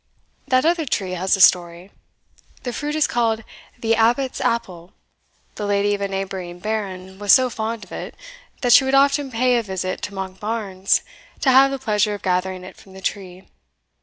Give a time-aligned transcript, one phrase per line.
[0.47, 1.91] That other tree has a story:
[2.63, 3.43] the fruit is called
[3.79, 4.93] the Abbot's Apple;
[5.53, 8.15] the lady of a neighbouring baron was so fond of it,
[8.61, 11.01] that she would often pay a visit to Monkbarns,
[11.41, 13.45] to have the pleasure of gathering it from the tree.